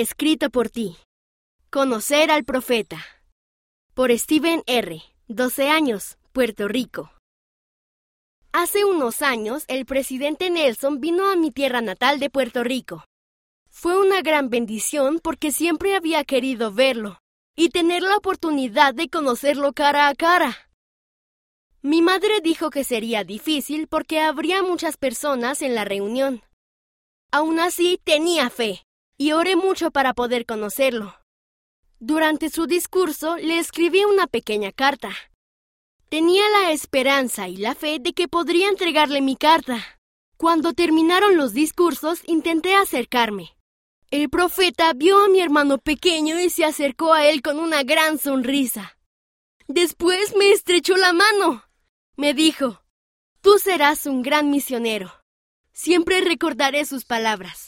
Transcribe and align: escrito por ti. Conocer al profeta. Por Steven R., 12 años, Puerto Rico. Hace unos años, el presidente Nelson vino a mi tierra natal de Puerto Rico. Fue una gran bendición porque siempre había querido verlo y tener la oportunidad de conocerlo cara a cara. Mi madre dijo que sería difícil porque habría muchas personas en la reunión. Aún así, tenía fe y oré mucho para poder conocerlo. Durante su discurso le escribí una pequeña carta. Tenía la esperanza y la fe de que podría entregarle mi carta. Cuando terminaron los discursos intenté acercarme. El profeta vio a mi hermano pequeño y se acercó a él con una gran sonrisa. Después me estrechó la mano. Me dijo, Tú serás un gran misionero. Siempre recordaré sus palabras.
escrito 0.00 0.50
por 0.50 0.70
ti. 0.70 0.96
Conocer 1.70 2.30
al 2.30 2.44
profeta. 2.44 3.04
Por 3.94 4.16
Steven 4.16 4.62
R., 4.66 5.02
12 5.26 5.70
años, 5.70 6.18
Puerto 6.30 6.68
Rico. 6.68 7.10
Hace 8.52 8.84
unos 8.84 9.22
años, 9.22 9.64
el 9.66 9.86
presidente 9.86 10.50
Nelson 10.50 11.00
vino 11.00 11.28
a 11.28 11.34
mi 11.34 11.50
tierra 11.50 11.80
natal 11.80 12.20
de 12.20 12.30
Puerto 12.30 12.62
Rico. 12.62 13.04
Fue 13.70 13.98
una 13.98 14.22
gran 14.22 14.50
bendición 14.50 15.18
porque 15.18 15.50
siempre 15.50 15.96
había 15.96 16.22
querido 16.22 16.72
verlo 16.72 17.18
y 17.56 17.70
tener 17.70 18.02
la 18.02 18.16
oportunidad 18.16 18.94
de 18.94 19.08
conocerlo 19.08 19.72
cara 19.72 20.06
a 20.06 20.14
cara. 20.14 20.70
Mi 21.82 22.02
madre 22.02 22.40
dijo 22.40 22.70
que 22.70 22.84
sería 22.84 23.24
difícil 23.24 23.88
porque 23.88 24.20
habría 24.20 24.62
muchas 24.62 24.96
personas 24.96 25.60
en 25.60 25.74
la 25.74 25.84
reunión. 25.84 26.44
Aún 27.32 27.58
así, 27.58 28.00
tenía 28.04 28.48
fe 28.48 28.84
y 29.18 29.32
oré 29.32 29.56
mucho 29.56 29.90
para 29.90 30.14
poder 30.14 30.46
conocerlo. 30.46 31.14
Durante 31.98 32.48
su 32.48 32.66
discurso 32.66 33.36
le 33.36 33.58
escribí 33.58 34.04
una 34.04 34.28
pequeña 34.28 34.70
carta. 34.70 35.10
Tenía 36.08 36.44
la 36.50 36.70
esperanza 36.70 37.48
y 37.48 37.56
la 37.56 37.74
fe 37.74 37.98
de 38.00 38.12
que 38.12 38.28
podría 38.28 38.68
entregarle 38.68 39.20
mi 39.20 39.36
carta. 39.36 39.84
Cuando 40.36 40.72
terminaron 40.72 41.36
los 41.36 41.52
discursos 41.52 42.20
intenté 42.26 42.74
acercarme. 42.74 43.56
El 44.10 44.30
profeta 44.30 44.92
vio 44.94 45.22
a 45.22 45.28
mi 45.28 45.40
hermano 45.40 45.78
pequeño 45.78 46.40
y 46.40 46.48
se 46.48 46.64
acercó 46.64 47.12
a 47.12 47.26
él 47.26 47.42
con 47.42 47.58
una 47.58 47.82
gran 47.82 48.18
sonrisa. 48.18 48.96
Después 49.66 50.34
me 50.36 50.52
estrechó 50.52 50.96
la 50.96 51.12
mano. 51.12 51.64
Me 52.16 52.32
dijo, 52.32 52.82
Tú 53.42 53.58
serás 53.58 54.06
un 54.06 54.22
gran 54.22 54.50
misionero. 54.50 55.12
Siempre 55.72 56.20
recordaré 56.20 56.86
sus 56.86 57.04
palabras. 57.04 57.66